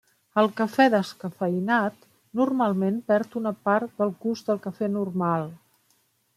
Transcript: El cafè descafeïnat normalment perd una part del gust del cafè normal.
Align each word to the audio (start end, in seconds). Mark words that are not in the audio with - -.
El 0.43 0.47
cafè 0.61 0.87
descafeïnat 0.93 2.07
normalment 2.41 2.97
perd 3.13 3.39
una 3.43 3.53
part 3.69 3.95
del 4.03 4.17
gust 4.27 4.51
del 4.53 4.63
cafè 4.67 4.93
normal. 4.99 5.51